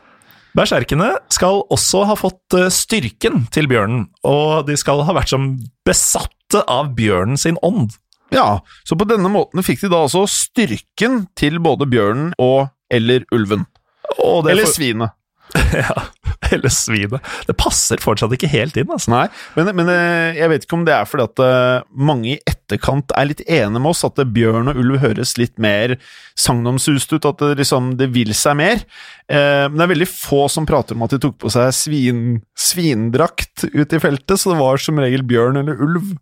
Berserkene 0.58 1.14
skal 1.32 1.62
også 1.72 2.04
ha 2.10 2.16
fått 2.20 2.58
eh, 2.58 2.68
styrken 2.74 3.46
til 3.56 3.70
bjørnen, 3.72 4.08
og 4.28 4.66
de 4.68 4.76
skal 4.80 5.04
ha 5.08 5.16
vært 5.16 5.32
som 5.32 5.54
besatte 5.88 6.64
av 6.68 6.92
bjørnen 6.98 7.40
sin 7.40 7.60
ånd. 7.64 7.94
Ja, 8.32 8.60
så 8.88 8.96
på 9.00 9.08
denne 9.08 9.28
måten 9.32 9.64
fikk 9.64 9.82
de 9.86 9.90
da 9.92 10.04
altså 10.06 10.26
styrken 10.32 11.26
til 11.40 11.60
både 11.64 11.88
bjørnen 11.92 12.34
og 12.40 12.70
eller 12.92 13.24
ulven. 13.36 13.66
Og 14.20 14.48
Eller 14.52 14.68
for- 14.68 14.76
svinet. 14.76 15.16
ja, 15.76 15.96
eller 16.52 16.72
svinet. 16.72 17.20
Det 17.48 17.56
passer 17.60 18.00
fortsatt 18.00 18.32
ikke 18.38 18.48
helt 18.52 18.78
inn, 18.80 18.88
altså. 18.92 19.12
Nei, 19.12 19.26
men, 19.58 19.72
men 19.76 19.90
eh, 19.92 20.38
jeg 20.40 20.48
vet 20.52 20.64
ikke 20.68 20.78
om 20.80 20.86
det 20.88 20.94
er 20.96 21.08
fordi 21.12 21.26
at 21.28 21.42
eh, 21.44 21.88
mange 22.08 22.30
i 22.38 22.40
etterkant 22.72 23.12
er 23.18 23.30
litt 23.30 23.44
enig 23.46 23.82
med 23.82 23.92
oss, 23.92 24.06
at 24.08 24.22
bjørn 24.34 24.72
og 24.72 24.80
ulv 24.80 25.02
høres 25.04 25.36
litt 25.40 25.58
mer 25.62 25.98
sagnomsust 26.40 27.12
ut, 27.14 27.28
at 27.28 27.44
det 27.44 27.60
liksom 27.62 27.96
det 28.00 28.10
vil 28.16 28.34
seg 28.38 28.58
mer. 28.60 28.84
Eh, 29.28 29.68
men 29.68 29.78
det 29.78 29.86
er 29.86 29.94
veldig 29.96 30.10
få 30.10 30.46
som 30.52 30.68
prater 30.70 30.96
om 30.96 31.06
at 31.06 31.16
de 31.16 31.22
tok 31.22 31.38
på 31.42 31.52
seg 31.54 31.72
svin, 31.76 32.26
svindrakt 32.58 33.68
ut 33.74 33.94
i 33.94 34.02
feltet, 34.02 34.40
så 34.40 34.54
det 34.54 34.62
var 34.62 34.82
som 34.82 35.00
regel 35.02 35.26
bjørn 35.28 35.62
eller 35.64 35.84
ulv. 35.84 36.14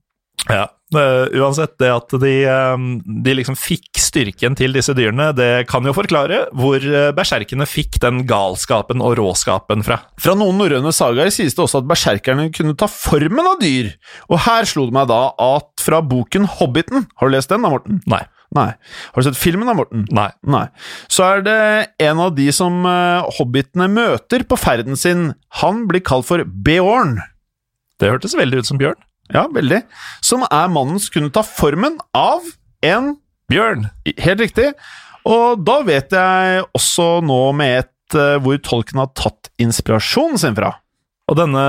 Ja, 0.48 0.70
uh, 0.96 1.26
uansett, 1.36 1.76
det 1.82 1.90
at 1.92 2.14
de, 2.22 2.34
uh, 2.48 2.78
de 3.26 3.36
liksom 3.36 3.58
fikk 3.60 4.00
styrken 4.00 4.56
til 4.58 4.74
disse 4.76 4.96
dyrene, 4.98 5.30
det 5.36 5.68
kan 5.70 5.86
jo 5.86 5.94
forklare 5.96 6.46
hvor 6.58 6.80
uh, 6.80 7.12
berserkene 7.16 7.68
fikk 7.70 8.00
den 8.04 8.24
galskapen 8.30 9.04
og 9.04 9.18
råskapen 9.20 9.84
fra. 9.86 10.00
Fra 10.22 10.38
noen 10.40 10.60
norrøne 10.62 10.94
sagaer 10.96 11.34
sies 11.34 11.58
det 11.58 11.64
også 11.66 11.84
at 11.84 11.90
berserkerne 11.90 12.50
kunne 12.56 12.78
ta 12.80 12.88
formen 12.92 13.52
av 13.52 13.60
dyr, 13.62 13.92
og 14.32 14.44
her 14.48 14.70
slo 14.70 14.88
det 14.88 14.96
meg 14.96 15.10
da 15.12 15.22
at 15.50 15.84
fra 15.84 16.04
boken 16.06 16.48
Hobbiten 16.60 17.08
Har 17.20 17.30
du 17.30 17.34
lest 17.36 17.52
den 17.52 17.66
da, 17.66 17.72
Morten? 17.72 18.04
Nei. 18.10 18.24
Nei. 18.56 18.72
Har 19.14 19.22
du 19.22 19.28
sett 19.28 19.38
filmen 19.38 19.70
da, 19.70 19.76
Morten? 19.78 20.08
Nei. 20.16 20.32
Nei. 20.50 20.64
Så 21.12 21.22
er 21.28 21.44
det 21.46 21.60
en 22.02 22.22
av 22.24 22.32
de 22.38 22.48
som 22.56 22.82
hobbitene 23.38 23.86
møter 23.94 24.42
på 24.50 24.58
ferden 24.58 24.98
sin. 24.98 25.28
Han 25.62 25.84
blir 25.90 26.02
kalt 26.02 26.26
for 26.26 26.42
Beorn. 26.42 27.20
Det 28.02 28.10
hørtes 28.10 28.34
veldig 28.40 28.64
ut 28.64 28.72
som 28.72 28.82
bjørn. 28.82 28.98
Ja, 29.34 29.46
veldig. 29.54 29.84
Som 30.26 30.46
er 30.48 30.72
mannen 30.74 31.00
som 31.02 31.14
kunne 31.14 31.34
ta 31.34 31.44
formen 31.46 32.00
av 32.18 32.46
en 32.86 33.16
Bjørn. 33.50 33.88
Helt 34.22 34.44
riktig. 34.44 34.68
Og 35.30 35.62
da 35.66 35.80
vet 35.86 36.14
jeg 36.14 36.66
også 36.78 37.08
nå 37.26 37.40
med 37.58 37.82
et 37.82 38.18
uh, 38.18 38.38
hvor 38.42 38.60
tolken 38.66 39.02
har 39.02 39.10
tatt 39.18 39.50
inspirasjonen 39.62 40.38
sin 40.42 40.58
fra. 40.58 40.76
Og 41.30 41.38
denne 41.38 41.64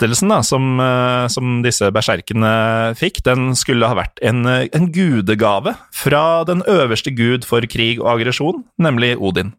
besettelsen 0.00 0.32
da, 0.32 0.40
som, 0.42 0.80
uh, 0.80 1.28
som 1.28 1.60
disse 1.64 1.90
berserkene 1.92 2.94
fikk, 2.96 3.22
den 3.26 3.54
skulle 3.58 3.88
ha 3.88 3.96
vært 3.98 4.20
en, 4.24 4.46
en, 4.46 4.88
gudegave 4.90 5.76
fra 5.92 6.42
den 6.48 6.62
øverste 6.66 7.12
gud 7.12 7.44
for 7.44 7.60
krig 7.68 8.00
og 8.00 8.16
aggresjon, 8.16 8.64
nemlig 8.80 9.16
Odin. 9.20 9.52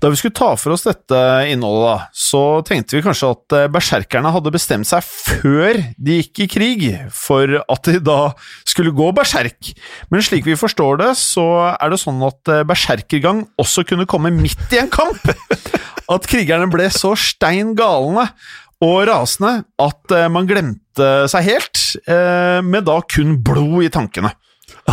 Da 0.00 0.10
vi 0.10 0.18
skulle 0.18 0.36
ta 0.36 0.54
for 0.56 0.74
oss 0.74 0.86
dette 0.86 1.18
innholdet, 1.50 1.84
da, 1.90 2.08
så 2.14 2.62
tenkte 2.66 2.96
vi 2.96 3.04
kanskje 3.04 3.30
at 3.34 3.56
eh, 3.56 3.68
berserkerne 3.72 4.32
hadde 4.34 4.52
bestemt 4.54 4.88
seg 4.88 5.04
før 5.04 5.80
de 5.98 6.18
gikk 6.20 6.44
i 6.44 6.48
krig, 6.50 6.84
for 7.12 7.58
at 7.60 7.90
de 7.90 8.00
da 8.04 8.32
skulle 8.68 8.94
gå 8.94 9.10
berserk. 9.16 9.72
Men 10.10 10.24
slik 10.24 10.46
vi 10.48 10.58
forstår 10.58 11.02
det, 11.02 11.10
så 11.20 11.46
er 11.74 11.92
det 11.92 12.00
sånn 12.02 12.22
at 12.26 12.54
berserkergang 12.68 13.44
også 13.60 13.86
kunne 13.88 14.08
komme 14.08 14.32
midt 14.34 14.72
i 14.74 14.82
en 14.82 14.92
kamp! 14.92 15.24
at 16.12 16.26
krigerne 16.28 16.68
ble 16.72 16.86
så 16.92 17.14
stein 17.16 17.72
galne 17.78 18.26
og 18.84 19.04
rasende 19.08 19.62
at 19.80 20.14
eh, 20.14 20.30
man 20.32 20.48
glemte 20.48 21.10
seg 21.30 21.48
helt, 21.48 21.80
eh, 22.10 22.60
med 22.64 22.86
da 22.88 23.00
kun 23.08 23.38
blod 23.44 23.86
i 23.86 23.92
tankene. 23.92 24.34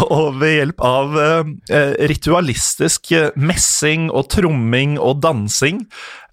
Og 0.01 0.37
ved 0.39 0.55
hjelp 0.55 0.83
av 0.87 1.15
eh, 1.19 1.93
ritualistisk 2.11 3.11
messing 3.35 4.09
og 4.11 4.29
tromming 4.31 4.97
og 4.99 5.21
dansing 5.23 5.85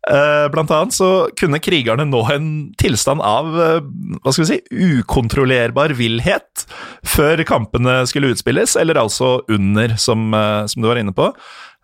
Blant 0.09 0.71
annet 0.73 0.95
så 0.97 1.29
kunne 1.37 1.59
krigerne 1.61 2.07
nå 2.09 2.23
en 2.33 2.47
tilstand 2.81 3.21
av 3.21 3.49
hva 3.53 4.33
skal 4.33 4.41
vi 4.41 4.47
si, 4.47 4.79
ukontrollerbar 5.03 5.93
villhet 5.99 6.63
før 7.05 7.43
kampene 7.45 7.99
skulle 8.09 8.31
utspilles, 8.33 8.73
eller 8.81 9.03
altså 9.03 9.35
under, 9.53 9.99
som, 10.01 10.33
som 10.65 10.81
du 10.81 10.89
var 10.89 11.03
inne 11.03 11.13
på. 11.13 11.29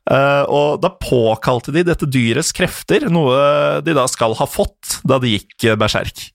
Uh, 0.05 0.45
og 0.53 0.83
da 0.85 0.91
påkalte 1.01 1.73
de 1.73 1.85
dette 1.87 2.09
dyrets 2.11 2.53
krefter, 2.57 3.07
noe 3.13 3.81
de 3.85 3.95
da 3.97 4.05
skal 4.11 4.37
ha 4.37 4.47
fått 4.49 4.99
da 5.07 5.17
de 5.23 5.33
gikk 5.37 5.71
uh, 5.71 5.77
berserk. 5.81 6.27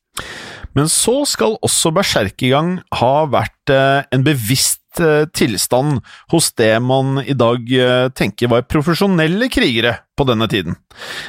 Men 0.78 0.90
så 0.90 1.22
skal 1.30 1.58
også 1.66 1.92
berserkegang 1.94 2.78
ha 2.98 3.14
vært 3.30 3.74
uh, 3.74 4.02
en 4.14 4.26
bevisst 4.26 4.78
tilstand 5.38 6.00
hos 6.34 6.48
det 6.58 6.74
man 6.82 7.22
i 7.22 7.36
dag 7.38 7.62
tenker 8.18 8.50
var 8.52 8.66
profesjonelle 8.68 9.46
krigere 9.54 9.94
på 10.18 10.26
denne 10.28 10.48
tiden. 10.50 10.76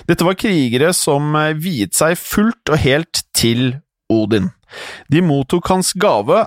Dette 0.08 0.24
var 0.26 0.38
krigere 0.40 0.94
som 0.96 1.36
viet 1.60 1.92
seg 1.94 2.16
fullt 2.18 2.72
og 2.72 2.80
helt 2.82 3.20
til 3.36 3.76
Odin. 4.10 4.48
De 5.12 5.22
mottok 5.22 5.68
hans 5.70 5.92
gave 5.92 6.40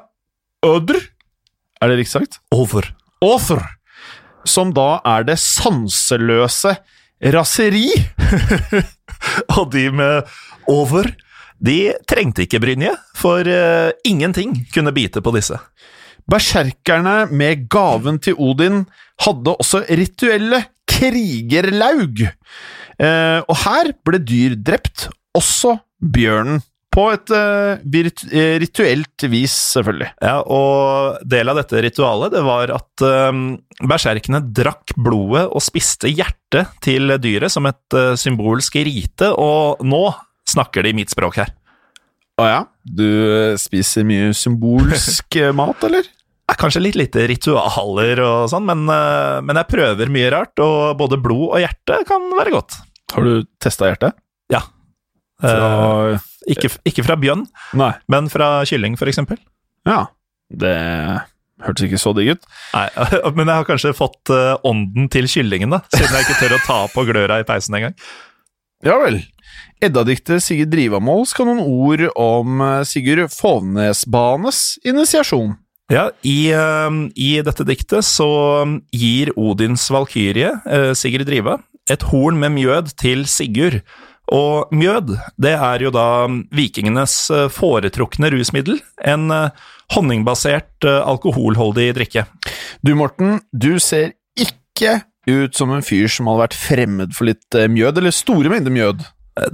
Ødr 0.65 0.99
Er 0.99 1.93
det 1.93 2.01
riktig 2.01 2.17
sagt? 2.17 2.41
Over. 2.51 2.89
Over 3.21 3.61
som 4.45 4.73
da 4.75 4.97
er 5.15 5.25
det 5.27 5.37
sanseløse 5.41 6.75
raseri. 7.33 7.87
og 9.57 9.69
de 9.73 9.87
med 9.95 10.29
over, 10.71 11.07
de 11.63 11.77
trengte 12.09 12.45
ikke 12.45 12.61
brynje, 12.63 12.91
for 13.15 13.47
uh, 13.47 13.91
ingenting 14.07 14.55
kunne 14.73 14.93
bite 14.95 15.23
på 15.23 15.33
disse. 15.35 15.57
Berserkerne 16.29 17.27
med 17.31 17.67
gaven 17.71 18.19
til 18.23 18.37
Odin 18.39 18.83
hadde 19.23 19.55
også 19.59 19.83
rituelle 19.89 20.63
krigerlaug, 20.89 22.25
uh, 22.99 23.39
og 23.47 23.57
her 23.63 23.93
ble 24.05 24.19
dyr 24.23 24.57
drept, 24.59 25.09
også 25.35 25.77
bjørnen. 26.13 26.61
På 26.93 27.07
et 27.09 27.31
uh, 27.33 27.79
rituelt 28.61 29.25
vis, 29.31 29.53
selvfølgelig. 29.73 30.11
Ja, 30.21 30.35
og 30.45 31.23
del 31.29 31.49
av 31.49 31.57
dette 31.57 31.81
ritualet 31.81 32.35
det 32.35 32.43
var 32.45 32.73
at 32.75 33.05
um, 33.33 33.43
berserkene 33.81 34.43
drakk 34.53 34.93
blodet 34.95 35.47
og 35.49 35.63
spiste 35.65 36.11
hjertet 36.11 36.75
til 36.85 37.15
dyret 37.23 37.53
som 37.53 37.65
et 37.69 37.97
uh, 37.97 38.13
symbolsk 38.19 38.77
rite, 38.85 39.31
og 39.33 39.81
nå 39.85 40.05
snakker 40.53 40.85
de 40.85 40.93
mitt 40.99 41.13
språk 41.13 41.41
her. 41.41 41.53
Å 42.41 42.49
ja? 42.49 42.59
Du 42.83 43.07
spiser 43.61 44.05
mye 44.05 44.31
symbolsk 44.37 45.37
mat, 45.57 45.87
eller? 45.89 46.09
Kanskje 46.61 46.83
litt 46.83 46.97
lite 46.99 47.25
ritualer 47.29 48.21
og 48.21 48.51
sånn, 48.51 48.67
men, 48.69 48.85
uh, 48.85 49.41
men 49.41 49.57
jeg 49.63 49.71
prøver 49.71 50.13
mye 50.13 50.29
rart, 50.33 50.61
og 50.61 50.93
både 50.99 51.17
blod 51.21 51.55
og 51.55 51.63
hjerte 51.63 52.03
kan 52.09 52.29
være 52.37 52.53
godt. 52.53 52.77
Har 53.13 53.25
du 53.25 53.49
testa 53.61 53.89
hjertet? 53.89 54.21
Ja. 54.53 54.61
Fra 55.41 56.19
ikke, 56.49 56.71
ikke 56.89 57.05
fra 57.05 57.17
bjønn, 57.19 57.45
Nei. 57.79 57.93
men 58.11 58.29
fra 58.31 58.55
kylling, 58.67 58.97
eksempel. 58.99 59.39
Ja, 59.87 60.05
det 60.53 60.75
hørtes 61.63 61.87
ikke 61.87 62.01
så 62.01 62.13
digg 62.17 62.35
ut. 62.35 62.47
Nei, 62.73 62.87
men 63.37 63.47
jeg 63.47 63.55
har 63.55 63.67
kanskje 63.67 63.95
fått 63.97 64.33
uh, 64.33 64.55
ånden 64.67 65.09
til 65.13 65.29
kyllingen, 65.31 65.75
da, 65.75 65.83
siden 65.93 66.17
jeg 66.17 66.27
ikke 66.27 66.41
tør 66.41 66.57
å 66.57 66.63
ta 66.65 66.79
på 66.93 67.05
gløra 67.09 67.41
i 67.41 67.47
peisen 67.47 67.79
engang. 67.79 67.97
Ja 68.83 68.97
vel. 68.99 69.21
Eddadiktet 69.83 70.43
Sigurd 70.43 70.71
Drivamål 70.73 71.25
skal 71.27 71.47
noen 71.49 71.61
ord 71.63 72.05
om 72.19 72.61
eh, 72.63 72.85
Sigurd 72.87 73.31
Fovnesbanes 73.33 74.79
initiasjon. 74.87 75.57
Ja, 75.91 76.07
i, 76.23 76.47
uh, 76.55 76.89
i, 77.19 77.35
dette 77.43 77.65
diktet 77.67 78.07
så 78.07 78.29
gir 78.95 79.33
Odins 79.39 79.85
valkyrie, 79.91 80.55
uh, 80.63 80.91
Sigurd 80.97 81.27
Driva, 81.27 81.57
et 81.91 82.05
horn 82.11 82.39
med 82.39 82.55
mjød 82.55 82.93
til 82.99 83.27
Sigurd 83.29 83.81
og 84.31 84.71
mjød, 84.71 85.17
det 85.41 85.53
er 85.57 85.83
jo 85.83 85.91
da 85.91 86.07
vikingenes 86.55 87.15
eh, 87.33 87.49
foretrukne 87.51 88.31
rusmiddel. 88.31 88.79
En 89.03 89.27
eh, 89.33 89.65
honningbasert 89.95 90.87
eh, 90.87 91.01
alkoholholdig 91.03 91.89
drikke. 91.97 92.25
Du 92.85 92.93
Morten, 92.95 93.41
du 93.51 93.75
ser 93.83 94.15
ikke 94.39 95.01
ut 95.27 95.55
som 95.55 95.73
en 95.75 95.83
fyr 95.83 96.07
som 96.11 96.29
hadde 96.31 96.45
vært 96.45 96.57
fremmed 96.59 97.13
for 97.15 97.29
litt 97.29 97.59
mjød, 97.71 97.99
eller 97.99 98.15
store 98.15 98.51
mengder 98.51 98.73
mjød. 98.75 99.05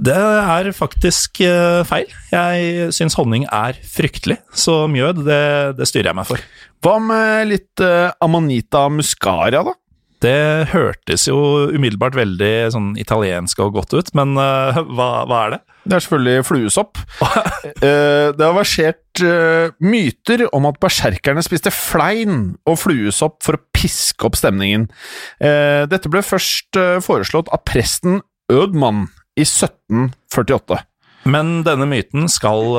Det 0.02 0.16
er 0.16 0.66
faktisk 0.76 1.40
feil. 1.88 2.10
Jeg 2.34 2.90
syns 2.92 3.14
honning 3.16 3.46
er 3.46 3.78
fryktelig, 3.86 4.36
så 4.52 4.82
mjød, 4.90 5.22
det, 5.24 5.44
det 5.78 5.86
styrer 5.88 6.10
jeg 6.10 6.18
meg 6.18 6.28
for. 6.28 6.42
Hva 6.84 6.96
med 7.00 7.52
litt 7.52 7.84
Amanita 8.20 8.88
muscaria, 8.92 9.62
da? 9.64 9.76
Det 10.20 10.68
hørtes 10.74 11.24
jo 11.30 11.36
umiddelbart 11.72 12.16
veldig 12.18 12.52
sånn 12.74 12.88
italiensk 13.00 13.62
og 13.64 13.78
godt 13.78 13.94
ut, 13.96 14.10
men 14.18 14.34
uh, 14.36 14.76
hva, 14.92 15.08
hva, 15.24 15.38
er 15.46 15.54
det? 15.54 15.60
Det 15.88 15.96
er 15.96 16.04
selvfølgelig 16.04 16.44
fluesopp. 16.44 17.00
uh, 17.24 18.28
det 18.36 18.44
har 18.44 18.52
versert 18.56 19.22
uh, 19.24 19.72
myter 19.80 20.44
om 20.52 20.68
at 20.68 20.80
berserkerne 20.82 21.44
spiste 21.44 21.72
flein 21.72 22.50
og 22.68 22.76
fluesopp 22.82 23.38
for 23.46 23.56
å 23.56 23.62
piske 23.72 24.28
opp 24.28 24.36
stemningen. 24.36 24.90
dette 25.40 26.10
ble 26.12 26.20
først 26.24 26.76
foreslått 27.04 27.48
av 27.54 27.62
presten 27.64 28.20
Ødmann 28.52 29.06
i 29.40 29.46
1748. 29.46 30.82
Men 31.32 31.62
denne 31.64 31.88
myten 31.88 32.28
skal 32.32 32.74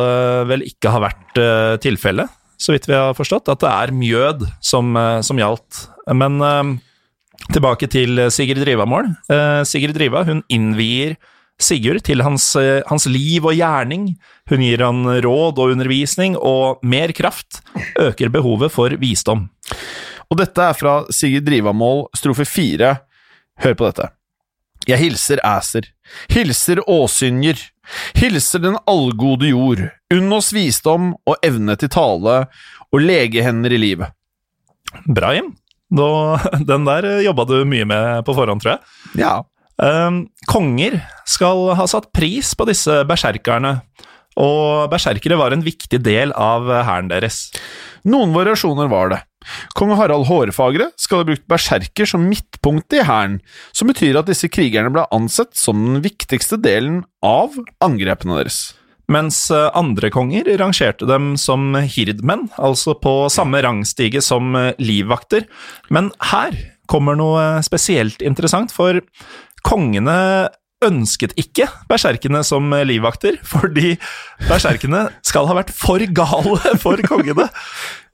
vel 0.49 0.65
ikke 0.67 0.93
ha 0.93 1.01
vært 1.01 1.41
tilfellet, 1.81 2.29
så 2.61 2.75
vidt 2.75 2.85
vi 2.89 2.97
har 2.97 3.17
forstått? 3.17 3.49
At 3.49 3.63
det 3.63 3.71
er 3.71 3.95
mjød 3.97 4.45
som, 4.61 4.93
som 5.25 5.41
gjaldt. 5.41 5.85
Men 6.13 6.37
Tilbake 7.49 7.89
til 7.89 8.19
Sigrid 8.29 8.59
Sigurd 8.59 8.65
Driva-mål. 8.65 9.07
Sigrid 9.67 9.95
Driva 9.97 10.21
hun 10.27 10.43
innvier 10.51 11.17
Sigurd 11.61 12.01
til 12.07 12.23
hans, 12.25 12.47
uh, 12.57 12.81
hans, 12.89 13.05
liv 13.09 13.45
og 13.45 13.55
gjerning. 13.57 14.07
Hun 14.49 14.63
gir 14.65 14.81
han 14.81 15.03
råd 15.23 15.59
og 15.61 15.75
undervisning, 15.75 16.37
og 16.37 16.81
mer 16.81 17.13
kraft 17.15 17.61
øker 17.99 18.31
behovet 18.33 18.73
for 18.73 18.93
visdom. 19.01 19.47
Og 20.31 20.39
dette 20.39 20.63
er 20.63 20.77
fra 20.77 20.95
Sigurd 21.13 21.45
Driva-mål, 21.49 22.07
strofe 22.17 22.47
fire. 22.49 22.95
Hør 23.61 23.77
på 23.77 23.89
dette. 23.89 24.09
Jeg 24.89 24.97
hilser 24.97 25.41
Æser, 25.45 25.91
hilser 26.31 26.81
Åsynjer, 26.89 27.59
hilser 28.17 28.63
den 28.63 28.79
allgode 28.89 29.51
jord, 29.51 29.83
unn 30.09 30.33
oss 30.33 30.49
visdom 30.55 31.11
og 31.29 31.37
evne 31.45 31.75
til 31.77 31.91
tale 31.93 32.37
og 32.89 33.03
legehender 33.03 33.75
i 33.75 33.81
livet. 33.83 34.15
Bra, 35.05 35.35
Jim. 35.37 35.53
Da, 35.91 36.11
den 36.71 36.87
der 36.87 37.09
jobba 37.25 37.47
du 37.49 37.57
mye 37.67 37.87
med 37.87 38.25
på 38.27 38.35
forhånd, 38.37 38.63
tror 38.63 38.77
jeg. 38.77 38.85
Ja, 39.21 39.41
Um, 39.81 40.27
konger 40.45 40.99
skal 41.25 41.71
ha 41.73 41.87
satt 41.89 42.11
pris 42.13 42.51
på 42.53 42.67
disse 42.69 42.99
berserkerne, 43.09 43.79
og 44.37 44.91
berserkere 44.91 45.39
var 45.39 45.55
en 45.55 45.63
viktig 45.65 45.97
del 46.05 46.33
av 46.37 46.69
hæren 46.69 47.09
deres. 47.09 47.49
noen 48.05 48.33
variasjoner 48.33 48.87
var 48.91 49.09
det. 49.09 49.19
Kong 49.73 49.95
Harald 49.97 50.27
Hårfagre 50.29 50.91
skal 51.01 51.21
ha 51.21 51.25
brukt 51.25 51.47
berserker 51.49 52.05
som 52.05 52.27
midtpunkt 52.29 52.93
i 52.93 53.01
hæren, 53.01 53.39
som 53.73 53.89
betyr 53.89 54.19
at 54.19 54.29
disse 54.29 54.49
krigerne 54.53 54.93
ble 54.93 55.07
ansett 55.09 55.57
som 55.57 55.81
den 55.81 56.03
viktigste 56.05 56.61
delen 56.61 57.01
av 57.25 57.57
angrepene 57.81 58.37
deres. 58.37 58.75
Mens 59.11 59.43
eh, 59.51 59.67
andre 59.75 60.11
konger 60.13 60.47
rangerte 60.61 61.07
dem 61.09 61.33
som 61.39 61.73
hirdmenn, 61.75 62.47
altså 62.61 62.95
på 62.99 63.15
samme 63.33 63.59
rangstige 63.65 64.21
som 64.23 64.55
eh, 64.55 64.71
livvakter. 64.79 65.47
Men 65.91 66.11
her 66.31 66.55
kommer 66.91 67.17
noe 67.19 67.43
spesielt 67.65 68.23
interessant, 68.23 68.71
for 68.75 69.01
kongene 69.67 70.49
ønsket 70.85 71.33
ikke 71.39 71.67
berserkene 71.89 72.41
som 72.45 72.71
eh, 72.75 72.85
livvakter, 72.87 73.37
fordi 73.47 73.95
berserkene 74.47 75.07
skal 75.25 75.47
ha 75.49 75.57
vært 75.57 75.73
for 75.75 76.01
gale 76.17 76.75
for 76.81 77.01
kongene. 77.07 77.47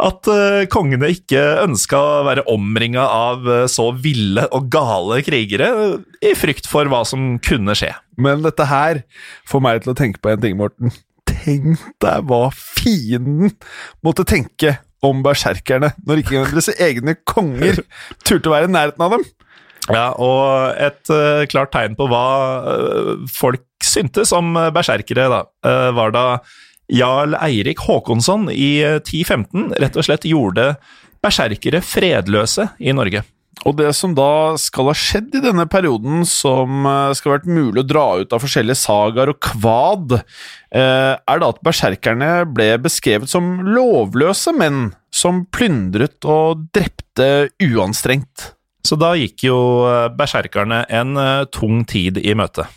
At 0.04 0.30
eh, 0.32 0.68
kongene 0.72 1.12
ikke 1.16 1.44
ønska 1.64 2.00
å 2.00 2.26
være 2.28 2.46
omringa 2.52 3.06
av 3.08 3.48
eh, 3.50 3.66
så 3.72 3.90
ville 3.96 4.48
og 4.52 4.70
gale 4.74 5.22
krigere, 5.26 5.72
i 6.22 6.34
frykt 6.38 6.70
for 6.70 6.90
hva 6.92 7.04
som 7.08 7.36
kunne 7.44 7.76
skje. 7.78 7.94
Men 8.18 8.44
dette 8.46 8.68
her 8.70 9.04
får 9.50 9.64
meg 9.64 9.84
til 9.84 9.94
å 9.94 9.98
tenke 9.98 10.22
på 10.24 10.34
en 10.34 10.44
ting, 10.44 10.58
Morten. 10.60 10.94
Tenk 11.28 11.80
deg 12.04 12.28
hva 12.28 12.48
fienden 12.56 13.54
måtte 14.06 14.26
tenke 14.28 14.78
om 15.06 15.22
berserkerne, 15.26 15.92
når 16.08 16.24
ikke 16.24 16.46
deres 16.50 16.72
egne 16.74 17.14
konger 17.28 17.84
turte 18.26 18.50
å 18.50 18.56
være 18.56 18.70
i 18.70 18.74
nærheten 18.74 19.04
av 19.06 19.14
dem. 19.14 19.28
Ja, 19.88 20.12
og 20.20 20.76
et 20.84 21.08
uh, 21.14 21.46
klart 21.48 21.72
tegn 21.72 21.96
på 21.96 22.10
hva 22.12 22.26
uh, 22.68 23.14
folk 23.32 23.64
syntes 23.84 24.34
om 24.36 24.56
eh, 24.58 24.72
berserkere, 24.74 25.30
da, 25.32 25.42
uh, 25.68 25.90
var 25.96 26.14
da 26.16 26.26
jarl 26.92 27.36
Eirik 27.44 27.84
Håkonsson 27.84 28.48
i 28.54 28.78
eh, 28.84 29.00
1015 29.02 29.74
rett 29.82 29.98
og 29.98 30.08
slett 30.08 30.28
gjorde 30.28 30.76
berserkere 31.24 31.82
fredløse 31.84 32.70
i 32.80 32.94
Norge. 32.96 33.24
Og 33.66 33.74
det 33.80 33.90
som 33.98 34.14
da 34.16 34.54
skal 34.62 34.92
ha 34.92 34.94
skjedd 34.96 35.34
i 35.40 35.42
denne 35.42 35.66
perioden, 35.68 36.22
som 36.30 36.86
skal 37.18 37.32
ha 37.32 37.38
vært 37.40 37.50
mulig 37.50 37.82
å 37.82 37.88
dra 37.90 38.04
ut 38.22 38.36
av 38.36 38.44
forskjellige 38.44 38.78
sagaer 38.78 39.32
og 39.34 39.40
kvad, 39.42 40.14
er 40.78 41.42
da 41.42 41.50
at 41.50 41.64
berserkerne 41.66 42.30
ble 42.54 42.70
beskrevet 42.86 43.34
som 43.34 43.66
lovløse 43.66 44.54
menn 44.56 44.92
som 45.10 45.42
plyndret 45.50 46.22
og 46.30 46.68
drepte 46.78 47.50
uanstrengt. 47.66 48.52
Så 48.86 48.98
da 49.00 49.14
gikk 49.20 49.48
jo 49.48 49.58
eh, 49.88 50.08
berserkerne 50.16 50.84
en 50.94 51.18
eh, 51.20 51.48
tung 51.54 51.84
tid 51.90 52.20
i 52.22 52.36
møte. 52.38 52.68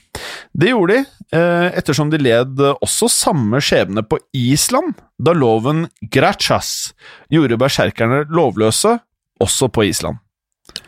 Det 0.56 0.72
gjorde 0.72 0.96
de, 0.96 1.04
eh, 1.36 1.68
ettersom 1.78 2.10
de 2.12 2.18
led 2.20 2.62
også 2.72 3.10
samme 3.12 3.60
skjebne 3.62 4.02
på 4.06 4.18
Island, 4.36 4.96
da 5.20 5.34
loven 5.36 5.86
Grachas 6.12 6.92
gjorde 7.32 7.60
berserkerne 7.60 8.24
lovløse, 8.32 8.96
også 9.40 9.70
på 9.72 9.86
Island. 9.88 10.18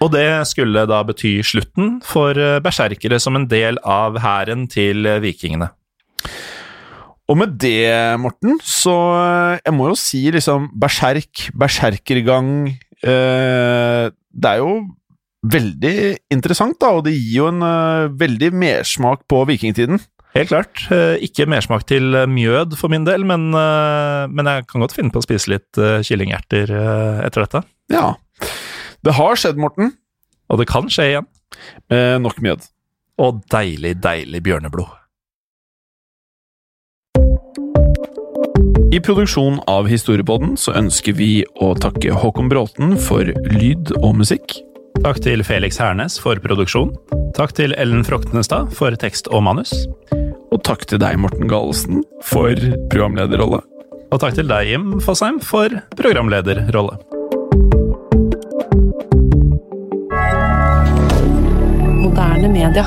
Og 0.03 0.13
det 0.15 0.27
skulle 0.47 0.85
da 0.87 1.01
bety 1.07 1.41
slutten 1.47 1.97
for 2.07 2.39
berserkere 2.63 3.19
som 3.23 3.39
en 3.39 3.49
del 3.51 3.81
av 3.83 4.19
hæren 4.23 4.69
til 4.71 5.09
vikingene. 5.23 5.73
Og 7.31 7.39
med 7.39 7.55
det, 7.63 8.19
Morten, 8.21 8.59
så 8.61 8.95
Jeg 9.65 9.75
må 9.75 9.89
jo 9.93 9.99
si 9.99 10.25
liksom 10.35 10.69
berserk, 10.79 11.49
berserkergang 11.57 12.51
eh, 13.03 14.11
Det 14.11 14.51
er 14.51 14.59
jo 14.61 14.83
veldig 15.43 15.95
interessant, 16.31 16.79
da, 16.81 16.93
og 16.95 17.05
det 17.07 17.17
gir 17.17 17.41
jo 17.41 17.47
en 17.51 17.63
uh, 17.67 18.09
veldig 18.15 18.53
mersmak 18.55 19.25
på 19.31 19.43
vikingtiden. 19.49 19.99
Helt 20.33 20.49
klart. 20.49 20.87
eh, 20.89 21.19
Ikke 21.21 21.45
mersmak 21.45 21.83
til 21.85 22.15
eh, 22.17 22.25
mjød 22.25 22.79
for 22.81 22.89
min 22.89 23.05
del, 23.05 23.21
men, 23.29 23.51
eh, 23.53 24.23
men 24.33 24.49
jeg 24.49 24.65
kan 24.71 24.81
godt 24.81 24.95
finne 24.97 25.13
på 25.13 25.21
å 25.21 25.27
spise 25.27 25.51
litt 25.53 25.77
eh, 25.77 25.99
kyllingerter 26.01 26.73
eh, 26.73 27.19
etter 27.27 27.45
dette. 27.45 27.61
Ja. 27.93 28.15
Det 29.05 29.13
har 29.19 29.37
skjedd, 29.37 29.61
Morten. 29.61 29.93
Og 30.49 30.63
det 30.63 30.71
kan 30.73 30.89
skje 30.89 31.11
igjen. 31.11 31.29
Med 31.93 32.25
nok 32.25 32.41
mjød. 32.41 32.65
Og 33.21 33.43
deilig, 33.53 33.99
deilig 34.01 34.41
bjørneblod. 34.49 34.97
I 38.89 39.05
produksjonen 39.05 39.61
av 39.69 39.93
Historiepodden 39.93 40.57
så 40.57 40.73
ønsker 40.81 41.13
vi 41.21 41.43
å 41.61 41.75
takke 41.77 42.17
Håkon 42.25 42.49
Bråten 42.49 42.97
for 42.97 43.29
lyd 43.53 43.93
og 44.01 44.15
musikk. 44.25 44.63
Takk 45.03 45.19
til 45.19 45.41
Felix 45.43 45.81
Hernes 45.83 46.15
for 46.23 46.39
produksjon. 46.39 46.93
Takk 47.35 47.57
til 47.59 47.73
Ellen 47.75 48.05
Froktenestad 48.07 48.71
for 48.77 48.95
tekst 48.95 49.27
og 49.35 49.43
manus. 49.43 49.73
Og 50.55 50.61
takk 50.63 50.85
til 50.87 51.01
deg, 51.03 51.17
Morten 51.19 51.51
Galesen, 51.51 52.05
for 52.23 52.55
programlederrolle. 52.93 53.59
Og 54.15 54.23
takk 54.23 54.39
til 54.39 54.47
deg, 54.47 54.71
Jim 54.71 55.01
Fosheim, 55.03 55.41
for 55.43 55.75
programlederrolle. 55.99 57.01
Moderne 61.99 62.55
media. 62.55 62.87